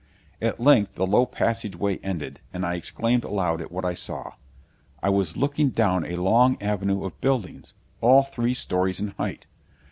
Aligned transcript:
At 0.41 0.59
length 0.59 0.95
the 0.95 1.05
low 1.05 1.27
passageway 1.27 1.99
ended, 1.99 2.39
and 2.51 2.65
I 2.65 2.73
exclaimed 2.73 3.23
aloud 3.23 3.61
at 3.61 3.71
what 3.71 3.85
I 3.85 3.93
saw. 3.93 4.31
I 5.03 5.09
was 5.11 5.37
looking 5.37 5.69
down 5.69 6.05
a 6.07 6.15
long 6.15 6.57
avenue 6.59 7.05
of 7.05 7.21
buildings, 7.21 7.75
all 8.01 8.23
three 8.23 8.55
stories 8.55 8.99
in 8.99 9.09
height. 9.09 9.45